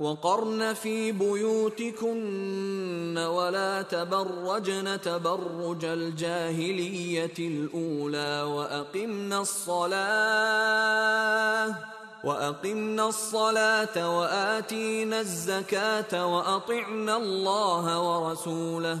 وقرن 0.00 0.74
في 0.74 1.12
بيوتكن 1.12 3.18
ولا 3.18 3.82
تبرجن 3.82 5.00
تبرج 5.00 5.84
الجاهلية 5.84 7.32
الأولى 7.38 8.42
وأقمنا 8.42 9.40
الصلاة 9.40 9.98
وأقمنا 12.24 13.08
الصلاة 13.08 14.18
وآتينا 14.18 15.20
الزكاة 15.20 16.26
وأطعنا 16.26 17.16
الله 17.16 18.02
ورسوله 18.02 19.00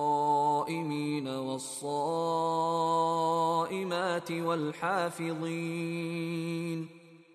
والصائمين 0.61 1.27
والصائمات 1.27 2.21
والحافظين 4.31 5.81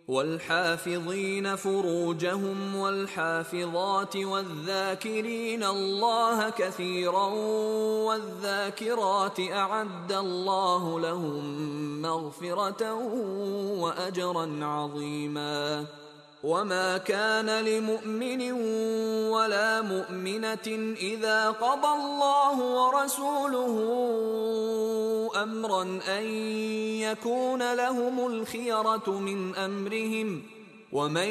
والحافظين 0.08 1.56
فروجهم 1.56 2.76
والحافظات 2.76 4.16
والذاكرين 4.16 5.64
الله 5.64 6.50
كثيرا 6.50 7.26
والذاكرات 8.06 9.40
أعد 9.40 10.12
الله 10.12 11.00
لهم 11.00 12.02
مغفرة 12.02 12.94
واجرا 13.82 14.64
عظيما 14.64 15.86
وما 16.42 16.98
كان 16.98 17.64
لمؤمن 17.64 18.52
ولا 19.32 19.82
مؤمنة 19.82 20.94
إذا 21.00 21.50
قضى 21.50 21.92
الله 22.00 22.56
ورسوله 22.60 23.74
أمرا 25.42 25.82
أن 26.08 26.24
يكون 27.00 27.74
لهم 27.74 28.26
الخيرة 28.26 29.10
من 29.10 29.54
أمرهم 29.54 30.42
ومن 30.92 31.30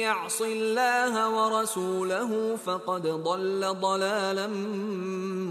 يعص 0.00 0.42
الله 0.42 1.14
ورسوله 1.30 2.56
فقد 2.56 3.02
ضل 3.06 3.74
ضلالا 3.80 4.46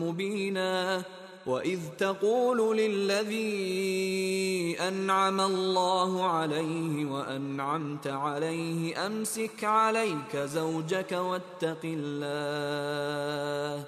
مبينا 0.04 1.04
واذ 1.48 1.80
تقول 1.98 2.78
للذي 2.78 4.78
انعم 4.80 5.42
الله 5.42 6.30
عليه 6.30 7.06
وانعمت 7.06 8.08
عليه 8.08 9.06
امسك 9.06 9.64
عليك 9.64 10.38
زوجك 10.38 11.12
واتق 11.12 11.80
الله 11.84 13.84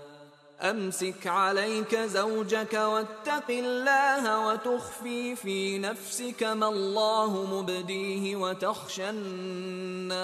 امسك 0.62 1.28
عليك 1.28 1.96
زوجك 1.96 2.74
واتق 2.74 3.50
الله 3.50 4.47
وتخفي 4.47 5.36
في 5.36 5.78
نفسك 5.78 6.44
ما 6.44 6.68
الله 6.68 7.59
مبديه 7.59 8.36
وتخشى 8.36 9.09
الناس 9.09 10.20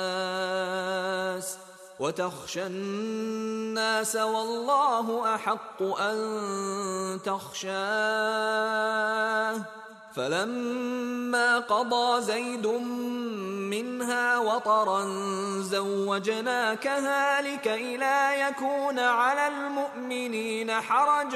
وتخشى 1.99 2.67
الناس 2.67 4.15
والله 4.15 5.35
أحق 5.35 5.83
أن 5.83 7.19
تخشاه. 7.25 8.75
فلما 10.15 11.59
قضى 11.59 12.21
زيد 12.21 12.67
منها 12.67 14.37
وطرا 14.37 15.05
زوجناكها 15.61 17.41
لكي 17.41 17.97
لا 17.97 18.47
يكون 18.47 18.99
على 18.99 19.47
المؤمنين 19.47 20.71
حرج. 20.71 21.35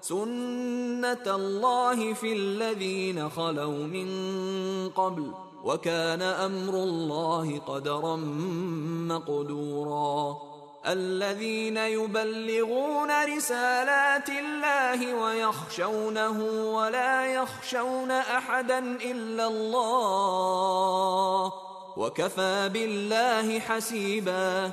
سنه 0.00 1.26
الله 1.26 2.14
في 2.14 2.32
الذين 2.32 3.30
خلوا 3.30 3.86
من 3.86 4.08
قبل 4.88 5.32
وكان 5.64 6.22
أمر 6.22 6.74
الله 6.74 7.58
قدرا 7.58 8.16
مقدورا 9.08 10.38
الذين 10.86 11.76
يبلغون 11.76 13.24
رسالات 13.36 14.28
الله 14.28 15.14
ويخشونه 15.14 16.40
ولا 16.74 17.26
يخشون 17.34 18.10
احدا 18.10 18.78
الا 18.78 19.46
الله 19.46 20.72
وكفى 21.96 22.70
بالله 22.72 23.60
حسيبا 23.60 24.72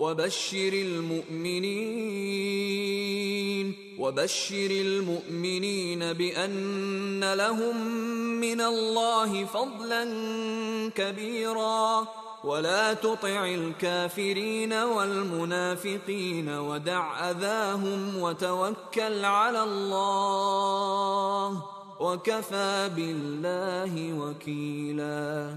وبشر 0.00 0.72
المؤمنين 0.72 1.90
وبشر 3.98 4.70
المؤمنين 4.70 6.12
بأن 6.12 7.34
لهم 7.34 7.76
من 8.40 8.60
الله 8.60 9.44
فضلا 9.44 10.04
كبيرا. 10.96 12.06
ولا 12.44 12.94
تطع 12.94 13.44
الكافرين 13.44 14.72
والمنافقين 14.72 16.48
ودع 16.48 17.30
أذاهم 17.30 18.18
وتوكل 18.18 19.24
على 19.24 19.62
الله. 19.62 21.62
وكفى 22.00 22.90
بالله 22.96 24.18
وكيلا. 24.18 25.56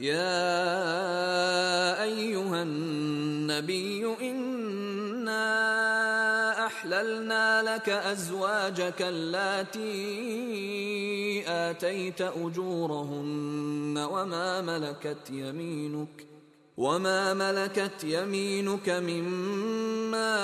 يا 0.00 0.42
أيها 2.02 2.62
النبي 2.62 4.06
إنا 4.20 5.46
أحللنا 6.66 7.62
لك 7.62 7.88
أزواجك 7.88 9.02
اللاتي 9.02 9.90
آتيت 11.48 12.20
أجورهن 12.20 14.06
وما 14.10 14.60
ملكت 14.60 15.30
يمينك 15.30 16.26
وما 16.76 17.34
ملكت 17.34 18.04
يمينك 18.04 18.88
مما 18.88 20.36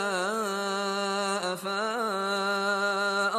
أفاء 1.52 2.85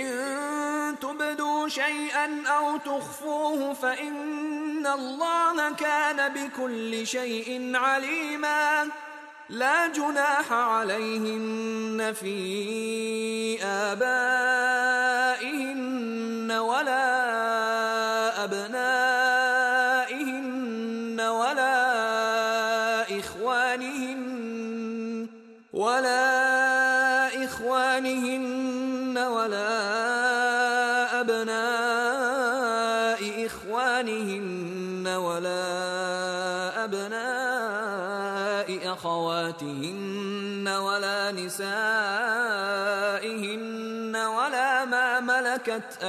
إن 0.00 0.98
تبدوا 1.00 1.68
شيئا 1.68 2.42
أو 2.46 2.76
تخفوه 2.76 3.74
فإن 3.74 4.86
الله 4.86 5.72
كان 5.72 6.28
بكل 6.28 7.06
شيء 7.06 7.72
عليما. 7.74 8.88
لا 9.48 9.86
جناح 9.86 10.52
عليهن 10.52 12.14
في 12.20 13.64
آبائهن 13.64 14.81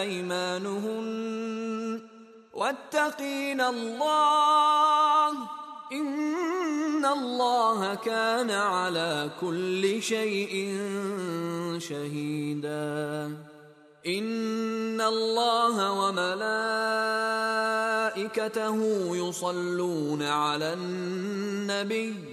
ملكت 0.03 0.11
أيمانهن 0.11 2.01
واتقين 2.53 3.61
الله 3.61 5.29
إن 5.91 7.05
الله 7.05 7.95
كان 7.95 8.51
على 8.51 9.31
كل 9.41 10.01
شيء 10.01 10.77
شهيدا. 11.79 13.31
إن 14.07 15.01
الله 15.01 15.91
وملائكته 15.91 16.37
يصلون 19.15 20.21
على 20.23 20.73
النبي 20.73 22.32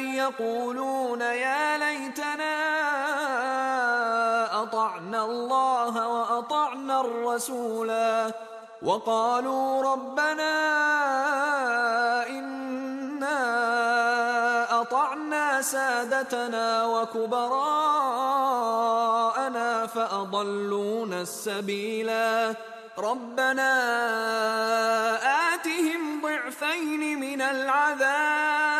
يقولون 0.00 1.20
يا 1.20 1.78
ليتنا 1.78 2.56
أطعنا 4.62 5.24
الله 5.24 6.08
وأطعنا 6.08 7.00
الرسولا 7.00 8.30
وقالوا 8.82 9.82
ربنا 9.92 10.52
إنا 12.28 13.40
أطعنا 14.80 15.62
سادتنا 15.62 16.84
وكبراءنا 16.86 17.90
فأضلونا 19.86 21.20
السبيلا 21.20 22.54
ربنا 22.98 23.70
آتهم 25.54 26.20
ضعفين 26.22 27.20
من 27.20 27.40
العذاب 27.42 28.79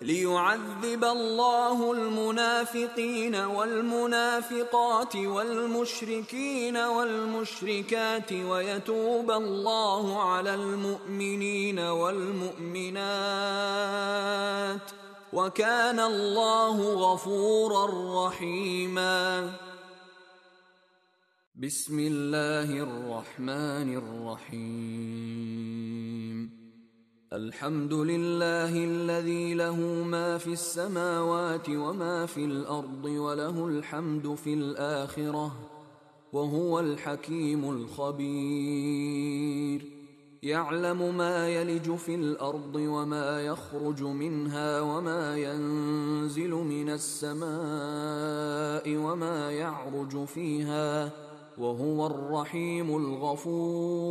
ليعذب 0.00 1.04
الله 1.04 1.92
المنافقين 1.92 3.34
والمنافقات 3.34 5.16
والمشركين 5.16 6.76
والمشركات 6.76 8.32
ويتوب 8.32 9.30
الله 9.30 10.22
على 10.22 10.54
المؤمنين 10.54 11.78
والمؤمنات 11.78 13.00
وكان 15.32 16.00
الله 16.00 16.94
غفورا 16.94 18.26
رحيما. 18.26 19.52
بسم 21.54 21.98
الله 21.98 22.70
الرحمن 22.72 23.96
الرحيم. 24.48 25.40
الحمد 27.32 27.94
لله 27.94 28.84
الذي 28.84 29.54
له 29.54 29.76
ما 30.04 30.38
في 30.38 30.52
السماوات 30.52 31.68
وما 31.68 32.26
في 32.26 32.44
الأرض 32.44 33.04
وله 33.04 33.66
الحمد 33.66 34.34
في 34.34 34.54
الآخرة 34.54 35.52
وهو 36.32 36.80
الحكيم 36.80 37.70
الخبير. 37.70 39.10
يعلم 40.42 41.16
ما 41.16 41.48
يلج 41.48 41.94
في 41.94 42.14
الأرض 42.14 42.74
وما 42.74 43.40
يخرج 43.40 44.02
منها 44.02 44.80
وما 44.80 45.36
ينزل 45.36 46.50
من 46.50 46.90
السماء 46.90 47.46
وما 48.96 49.50
يعرج 49.52 50.24
فيها 50.24 51.10
وهو 51.58 52.06
الرحيم 52.06 52.96
الغفور. 52.96 54.10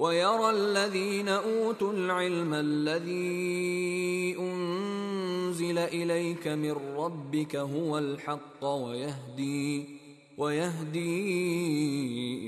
ويرى 0.00 0.50
الذين 0.50 1.28
أوتوا 1.28 1.92
العلم 1.92 2.54
الذي 2.54 4.36
أنزل 4.38 5.78
إليك 5.78 6.48
من 6.48 6.76
ربك 6.96 7.56
هو 7.56 7.98
الحق 7.98 8.64
ويهدي 8.64 9.84
ويهدي 10.38 11.36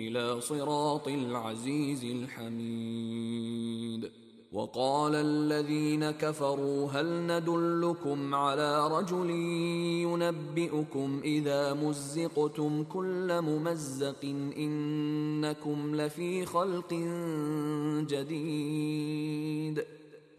إلى 0.09 0.41
صراط 0.41 1.09
العزيز 1.09 2.05
الحميد. 2.05 3.43
وقال 4.53 5.15
الذين 5.15 6.11
كفروا 6.11 6.91
هل 6.91 7.27
ندلكم 7.27 8.35
على 8.35 8.89
رجل 8.89 9.31
ينبئكم 10.05 11.21
إذا 11.25 11.75
مزقتم 11.75 12.85
كل 12.85 13.41
ممزق 13.41 14.25
إنكم 14.57 15.97
لفي 15.97 16.47
خلق 16.47 16.95
جديد 18.09 19.85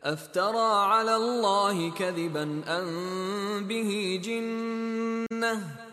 أفترى 0.03 0.73
على 0.73 1.15
الله 1.15 1.91
كذبا 1.91 2.43
ان 2.67 3.67
به 3.67 4.21
جنة 4.23 5.92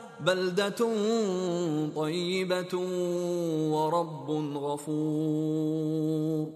بلدة 0.25 0.87
طيبة 1.95 2.77
ورب 3.71 4.31
غفور. 4.57 6.47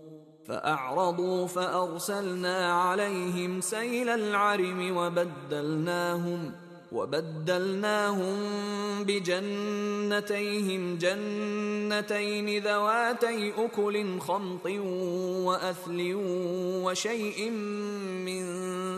فأعرضوا 0.48 1.48
فأرسلنا 1.48 2.74
عليهم 2.74 3.62
سيل 3.62 4.10
العرم 4.10 4.98
وبدلناهم 4.98 6.52
وبدلناهم 6.92 8.38
بجنتيهم 9.04 10.98
جنتين 10.98 12.64
ذواتي 12.64 13.54
أكل 13.66 14.20
خمط 14.20 14.66
وأثل 15.46 16.14
وشيء 16.84 17.50
من 18.26 18.44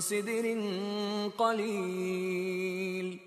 سدر 0.01 0.57
قليل. 1.37 3.26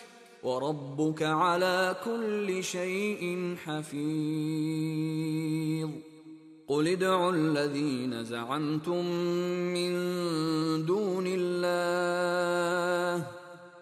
وربك 0.43 1.23
على 1.23 1.95
كل 2.05 2.63
شيء 2.63 3.55
حفيظ. 3.65 4.01
قل 6.67 6.87
ادعوا 6.87 7.31
الذين 7.31 8.23
زعمتم 8.23 9.05
من 9.73 9.91
دون 10.85 11.23
الله 11.27 13.40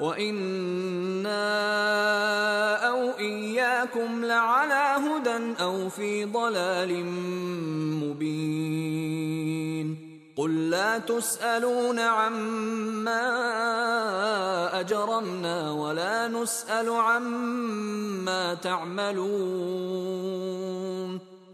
وإنا 0.00 1.44
أو 2.88 3.18
إياكم 3.18 4.24
لعلى 4.24 4.96
هدى 5.06 5.62
أو 5.62 5.88
في 5.88 6.24
ضلال 6.24 7.04
مبين 8.02 9.24
قل 10.36 10.70
لا 10.70 10.98
تسألون 10.98 11.98
عما 11.98 13.20
أجرمنا 14.80 15.72
ولا 15.72 16.28
نسأل 16.28 16.90
عما 16.90 18.54
تعملون 18.54 20.14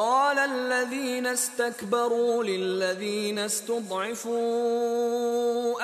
قال 0.00 0.38
الذين 0.38 1.26
استكبروا 1.26 2.44
للذين 2.44 3.38
استضعفوا 3.38 4.32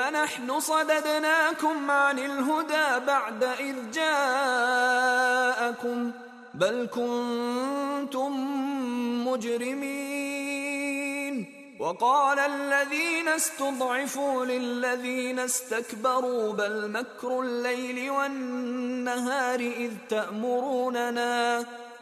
أنحن 0.08 0.60
صددناكم 0.60 1.90
عن 1.90 2.18
الهدى 2.18 3.06
بعد 3.06 3.44
إذ 3.44 3.74
جاءكم 3.94 5.10
بل 6.54 6.88
كنتم 6.94 8.32
مجرمين 9.28 10.56
وقال 11.78 12.38
الذين 12.38 13.28
استضعفوا 13.28 14.44
للذين 14.44 15.38
استكبروا 15.38 16.52
بل 16.52 16.90
مكر 16.90 17.40
الليل 17.40 18.10
والنهار 18.10 19.60
إذ 19.60 19.92
تأمروننا 20.08 21.64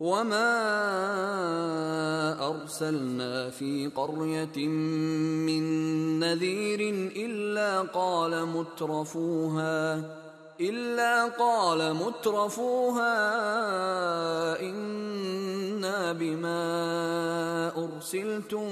وما 0.00 0.54
ارسلنا 2.38 3.50
في 3.50 3.90
قريه 3.96 4.68
من 5.46 5.62
نذير 6.20 7.10
الا 7.16 7.80
قال 7.82 8.46
مترفوها 8.46 10.02
إلا 10.60 11.24
قال 11.24 11.94
مترفوها 11.94 13.16
إنا 14.60 16.12
بما 16.12 16.62
أرسلتم 17.76 18.68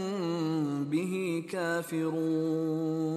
به 0.84 1.44
كافرون. 1.50 3.16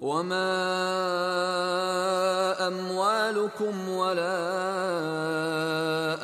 وما 0.00 0.56
اموالكم 2.68 3.88
ولا 3.88 4.36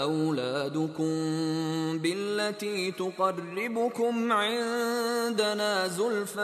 اولادكم 0.03 1.13
بالتي 1.99 2.93
تقربكم 2.93 4.33
عندنا 4.33 5.89
زلفى 5.89 6.41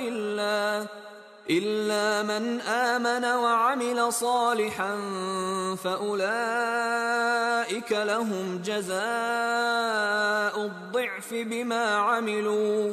الا 0.00 0.86
إلا 1.50 2.22
من 2.22 2.60
آمن 2.60 3.24
وعمل 3.24 4.12
صالحا 4.12 4.96
فأولئك 5.84 7.12
لهم 7.92 8.62
جزاء 8.64 9.02
الضعف 10.66 11.34
بما 11.34 11.94
عملوا 11.96 12.92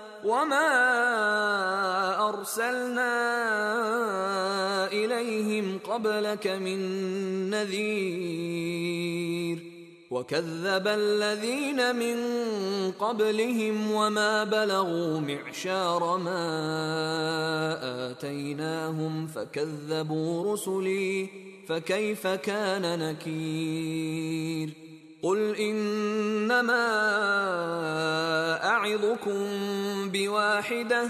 وما 0.25 0.69
ارسلنا 2.29 3.11
اليهم 4.87 5.79
قبلك 5.79 6.47
من 6.47 6.79
نذير 7.49 8.91
وكذب 10.11 10.87
الذين 10.87 11.95
من 11.95 12.17
قبلهم 12.91 13.91
وما 13.91 14.43
بلغوا 14.43 15.19
معشار 15.19 16.17
ما 16.17 16.51
اتيناهم 18.11 19.27
فكذبوا 19.27 20.53
رسلي 20.53 21.29
فكيف 21.67 22.27
كان 22.27 22.99
نكير 22.99 24.90
قل 25.23 25.55
انما 25.55 26.87
اعظكم 28.63 29.39
بواحده 30.09 31.07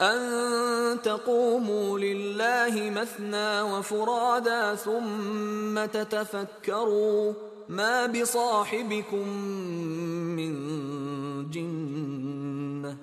ان 0.00 1.02
تقوموا 1.02 1.98
لله 1.98 2.90
مثنى 2.90 3.62
وفرادا 3.62 4.74
ثم 4.74 5.84
تتفكروا 5.84 7.32
ما 7.68 8.06
بصاحبكم 8.06 9.28
من 10.36 10.54
جنه 11.50 12.96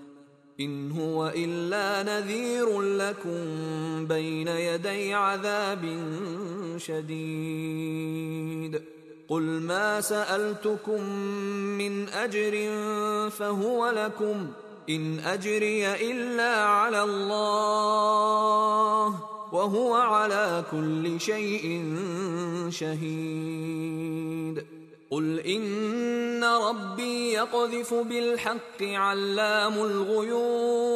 ان 0.60 0.92
هو 0.92 1.28
الا 1.36 2.04
نذير 2.04 2.82
لكم 2.82 3.38
بين 4.08 4.48
يدي 4.48 5.14
عذاب 5.14 6.00
شديد 6.78 8.16
قل 9.30 9.42
ما 9.42 10.02
سألتكم 10.02 11.04
من 11.78 12.10
أجر 12.10 12.72
فهو 13.30 13.90
لكم 13.90 14.48
إن 14.90 15.20
أجري 15.20 16.12
إلا 16.12 16.66
على 16.66 17.04
الله 17.04 17.86
وهو 19.52 19.94
على 19.94 20.64
كل 20.72 21.20
شيء 21.20 21.96
شهيد. 22.70 24.66
قل 25.12 25.40
إن 25.40 26.44
ربي 26.44 27.34
يقذف 27.34 27.94
بالحق 27.94 28.84
علام 28.84 29.74
الغيوب. 29.74 30.96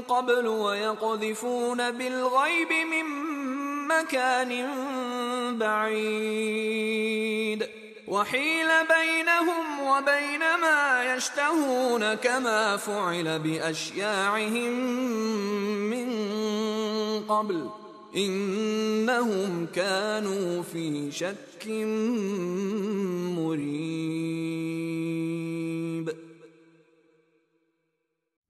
قبل 0.00 0.46
ويقذفون 0.46 1.90
بالغيب 1.90 2.72
من 2.72 3.04
مكان 3.88 4.66
بعيد. 5.58 7.66
وحيل 8.08 8.66
بينهم 8.66 9.82
وبين 9.82 10.40
ما 10.40 11.14
يشتهون 11.14 12.14
كما 12.14 12.76
فعل 12.76 13.38
بأشياعهم 13.38 14.72
من 15.90 16.08
قبل. 17.28 17.68
إنهم 18.16 19.66
كانوا 19.74 20.62
في 20.62 21.12
شك 21.12 21.66
مريب. 23.36 25.45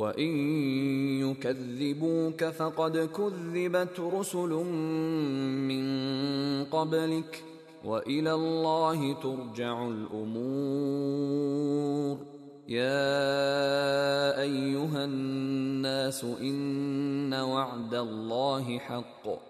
وإن 0.00 0.32
يكذبوك 1.20 2.44
فقد 2.44 2.96
كذبت 2.96 4.00
رسل 4.00 4.52
من 5.70 5.84
قبلك 6.64 7.44
وإلى 7.84 8.32
الله 8.34 9.14
ترجع 9.14 9.88
الأمور. 9.88 11.30
يا 12.68 14.40
أيها 14.40 15.04
الناس 15.04 16.24
إن 16.24 17.34
وعد 17.34 17.94
الله 17.94 18.78
حق. 18.78 19.49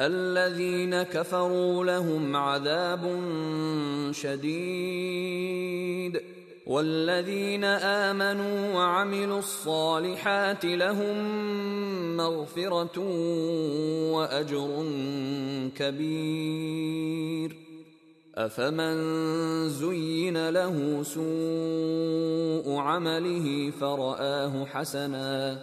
الذين 0.00 1.02
كفروا 1.02 1.84
لهم 1.84 2.36
عذاب 2.36 3.20
شديد 4.10 5.70
والذين 6.66 7.64
آمنوا 7.64 8.74
وعملوا 8.74 9.38
الصالحات 9.38 10.64
لهم 10.64 11.16
مغفرة 12.16 12.98
وأجر 14.12 14.84
كبير 15.76 17.56
أفمن 18.34 18.94
زين 19.68 20.48
له 20.48 21.02
سوء 21.02 22.76
عمله 22.76 23.70
فرآه 23.70 24.64
حسنا 24.64 25.62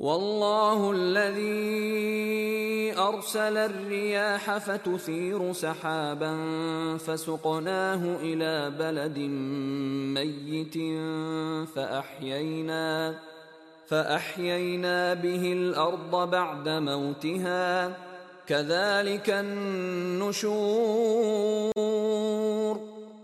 والله 0.00 0.92
الذي 0.92 1.60
أرسل 2.98 3.56
الرياح 3.56 4.58
فتثير 4.58 5.52
سحابا 5.52 6.36
فسقناه 6.96 8.16
إلى 8.22 8.70
بلد 8.78 9.18
ميت 10.16 10.76
فأحيينا 11.68 13.14
فأحيينا 13.88 15.14
به 15.14 15.52
الأرض 15.52 16.30
بعد 16.30 16.68
موتها 16.68 17.96
كذلك 18.46 19.30
النشور 19.30 20.60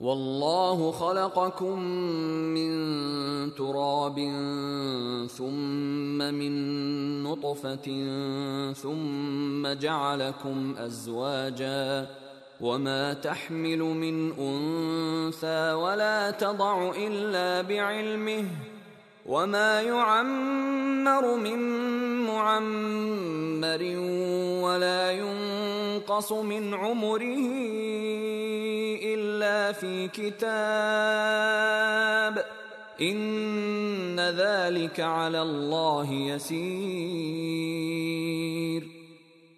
والله 0.00 0.90
خلقكم 0.90 1.78
من 2.56 2.72
تراب 3.54 4.16
ثم 5.28 6.18
من 6.18 6.52
نطفة 7.22 7.86
ثم 8.72 9.68
جعلكم 9.68 10.74
أزواجا 10.78 12.06
وما 12.60 13.12
تحمل 13.12 13.78
من 13.78 14.32
أنثى 14.32 15.72
ولا 15.72 16.30
تضع 16.30 16.92
إلا 16.96 17.62
بعلمه 17.62 18.44
وما 19.26 19.82
يعمر 19.82 21.36
من 21.36 21.58
معمر 22.26 23.82
ولا 24.64 25.12
ينقص 25.12 26.32
من 26.32 26.74
عمره 26.74 27.40
الا 29.04 29.72
في 29.72 30.08
كتاب 30.08 30.50
ان 33.00 34.20
ذلك 34.20 35.00
على 35.00 35.42
الله 35.42 36.12
يسير 36.12 37.70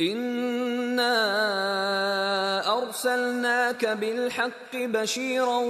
انا 0.00 1.12
ارسلناك 2.78 3.86
بالحق 3.86 4.76
بشيرا 4.76 5.60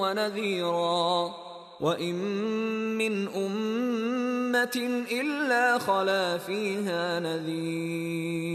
ونذيرا 0.00 1.34
وان 1.80 2.14
من 2.98 3.28
امه 3.28 5.04
الا 5.12 5.78
خلا 5.78 6.38
فيها 6.38 7.20
نذير 7.20 8.54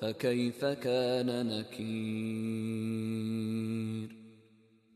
فكيف 0.00 0.64
كان 0.64 1.46
نكير؟ 1.46 3.10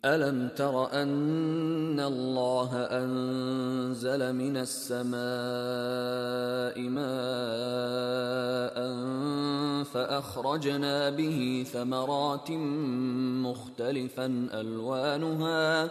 ألم 0.04 0.48
تر 0.48 0.92
أن 0.92 2.00
الله 2.00 2.70
أنزل 2.76 4.32
من 4.32 4.56
السماء 4.56 5.16
ماء 6.80 8.74
فأخرجنا 9.84 11.10
به 11.10 11.66
ثمرات 11.72 12.50
مختلفا 13.46 14.48
ألوانها 14.54 15.90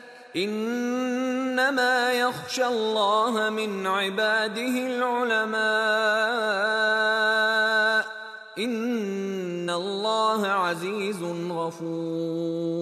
إنما 0.35 2.13
يخشى 2.13 2.65
الله 2.65 3.49
من 3.49 3.87
عباده 3.87 4.87
العلماء. 4.87 5.61
إن 8.59 9.69
الله 9.69 10.47
عزيز 10.47 11.23
غفور. 11.51 12.81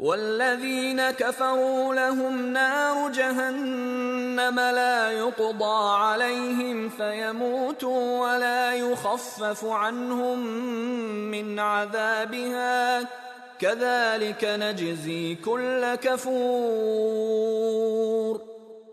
والذين 0.00 1.10
كفروا 1.10 1.94
لهم 1.94 2.52
نار 2.52 3.10
جهنم 3.10 4.60
لا 4.60 5.10
يقضى 5.10 5.98
عليهم 5.98 6.88
فيموتوا 6.88 8.20
ولا 8.20 8.74
يخفف 8.74 9.64
عنهم 9.64 10.38
من 11.30 11.58
عذابها. 11.58 13.00
كذلك 13.60 14.44
نجزي 14.44 15.34
كل 15.34 15.94
كفور. 15.94 17.36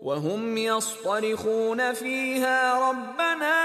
وهم 0.02 0.58
يصطرخون 0.58 1.92
فيها 1.92 2.90
ربنا. 2.90 3.64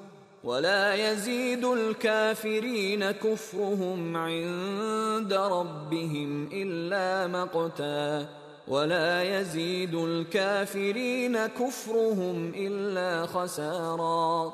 ولا 0.43 0.95
يزيد 0.95 1.65
الكافرين 1.65 3.11
كفرهم 3.11 4.17
عند 4.17 5.33
ربهم 5.33 6.49
إلا 6.53 7.27
مقتاً 7.27 8.41
ولا 8.67 9.39
يزيد 9.39 9.95
الكافرين 9.95 11.47
كفرهم 11.47 12.53
إلا 12.55 13.25
خسارا 13.25 14.53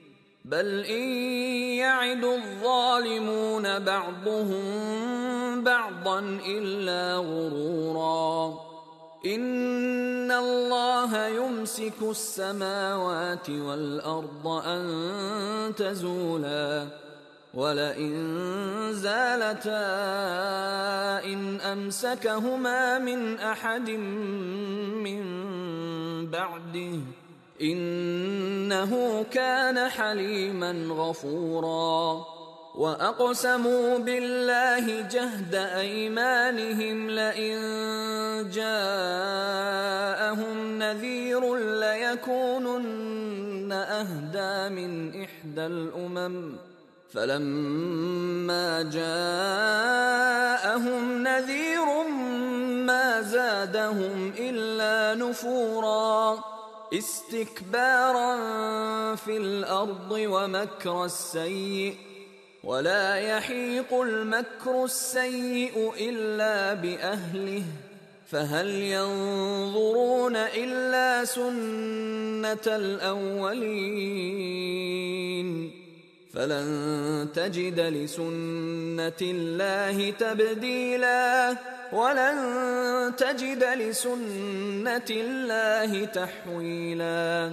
بل 0.51 0.85
ان 0.85 1.03
يعد 1.79 2.23
الظالمون 2.23 3.79
بعضهم 3.79 5.63
بعضا 5.63 6.19
الا 6.45 7.15
غرورا 7.15 8.59
ان 9.25 10.31
الله 10.31 11.27
يمسك 11.27 12.01
السماوات 12.01 13.49
والارض 13.49 14.47
ان 14.47 15.75
تزولا 15.77 16.87
ولئن 17.53 18.13
زالتا 18.91 19.87
ان 21.25 21.61
امسكهما 21.61 22.99
من 22.99 23.39
احد 23.39 23.89
من 24.99 25.21
بعده 26.27 27.20
إنه 27.61 29.25
كان 29.31 29.89
حليما 29.89 30.87
غفورا. 30.89 32.25
وأقسموا 32.75 33.97
بالله 33.97 35.01
جهد 35.01 35.55
أيمانهم 35.55 37.09
لئن 37.09 37.59
جاءهم 38.49 39.59
نذير 40.79 41.55
ليكونن 41.79 43.71
أهدى 43.71 44.75
من 44.75 45.23
إحدى 45.23 45.65
الأمم. 45.65 46.55
فلما 47.13 48.81
جاءهم 48.81 50.23
نذير 51.23 52.03
ما 52.87 53.21
زادهم 53.21 54.33
إلا 54.39 55.15
نفورا. 55.15 56.60
استكبارا 56.93 58.35
في 59.15 59.37
الأرض 59.37 60.11
ومكر 60.11 61.05
السيء 61.05 61.95
ولا 62.63 63.15
يحيق 63.15 63.93
المكر 63.93 64.83
السيء 64.83 65.93
إلا 65.99 66.73
بأهله 66.73 67.63
فهل 68.27 68.69
ينظرون 68.69 70.35
إلا 70.35 71.25
سنة 71.25 72.75
الأولين 72.75 74.21
فلن 76.33 77.27
تجد 77.35 77.79
لسنة 77.79 79.21
الله 79.21 80.11
تبديلا. 80.11 81.55
ولن 81.93 82.37
تجد 83.17 83.63
لسنة 83.63 85.09
الله 85.09 86.05
تحويلا. 86.05 87.51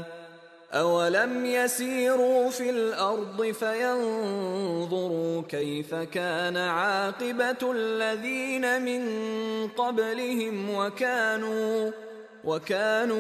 أولم 0.73 1.47
يسيروا 1.47 2.51
في 2.51 2.71
الأرض 2.71 3.51
فينظروا 3.51 5.43
كيف 5.49 5.95
كان 5.95 6.57
عاقبة 6.57 7.73
الذين 7.73 8.83
من 8.83 9.03
قبلهم 9.69 10.75
وكانوا 10.75 11.91
وكانوا 12.45 13.17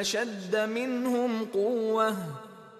أشد 0.00 0.56
منهم 0.56 1.44
قوة. 1.44 2.16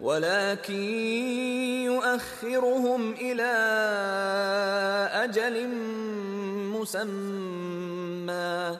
ولكن 0.00 0.82
يؤخرهم 1.84 3.12
إلى 3.12 3.54
أجل 5.12 5.68
مسمى. 6.76 8.78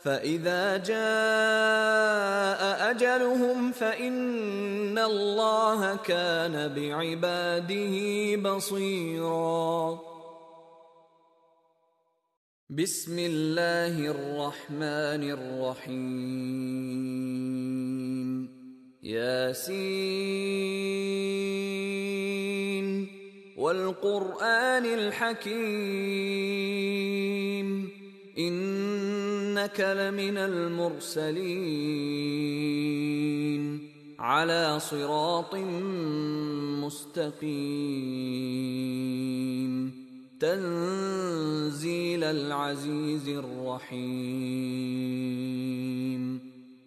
فإذا 0.00 0.76
جاء 0.76 2.60
أجلهم 2.90 3.72
فإن 3.72 4.98
الله 4.98 5.96
كان 5.96 6.74
بعباده 6.74 7.96
بصيرا. 8.50 10.00
بسم 12.70 13.18
الله 13.18 14.10
الرحمن 14.10 15.22
الرحيم. 15.36 17.10
ياسين 19.10 20.50
والقرآن 23.56 24.84
الحكيم 24.84 25.50
إنك 28.38 29.80
لمن 29.80 30.36
المرسلين 30.38 31.50
على 34.18 34.80
صراط 34.80 35.54
مستقيم 36.84 37.50
تنزيل 40.40 42.24
العزيز 42.24 43.28
الرحيم 43.28 44.70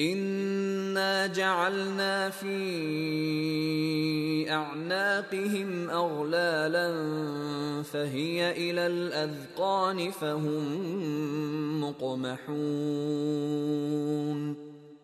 انا 0.00 1.26
جعلنا 1.26 2.30
في 2.30 2.50
اعناقهم 4.50 5.90
اغلالا 5.90 6.92
فهي 7.82 8.50
إلى 8.70 8.86
الاذقان 8.86 10.10
فهم 10.10 11.80
مقمحون 11.80 13.44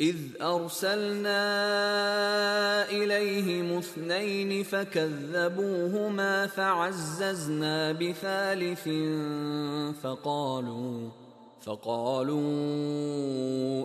إذ 0.00 0.16
أرسلنا 0.40 1.40
إليهم 2.90 3.78
اثنين 3.78 4.64
فكذبوهما 4.64 6.46
فعززنا 6.46 7.92
بثالث 7.92 8.88
فقالوا 10.02 11.08
فقالوا 11.60 12.38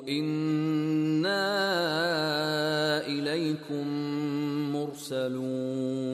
إنا 0.08 1.44
إليكم 3.08 3.88
مرسلون. 4.74 6.14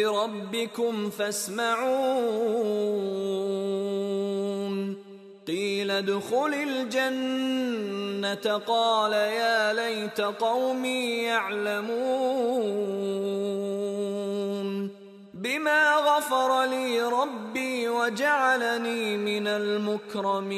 بربكم 0.00 1.10
فاسمعون. 1.10 1.90
قيل 5.46 5.90
ادخل 5.90 6.54
الجنة. 6.54 8.60
قال 8.66 9.12
يا 9.12 9.72
ليت 9.72 10.20
قومي 10.20 11.22
يعلمون. 11.22 11.90
بما 15.34 15.94
غفر 15.94 16.64
لي 16.64 17.02
ربي 17.02 17.88
وجعلني 17.88 19.16
من 19.16 19.46
المكرمين. 19.46 20.50